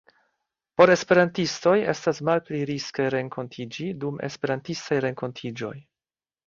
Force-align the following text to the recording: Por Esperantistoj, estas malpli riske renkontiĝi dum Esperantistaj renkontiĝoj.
Por 0.79 0.91
Esperantistoj, 0.93 1.75
estas 1.93 2.21
malpli 2.31 2.63
riske 2.71 3.07
renkontiĝi 3.17 3.89
dum 4.05 4.21
Esperantistaj 4.31 5.01
renkontiĝoj. 5.09 5.75